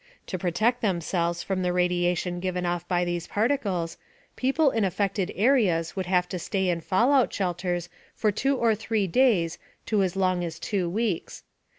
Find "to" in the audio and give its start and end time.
0.25-0.39, 6.29-6.39, 9.85-10.01